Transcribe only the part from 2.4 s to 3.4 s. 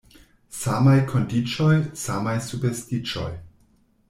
superstiĉoj.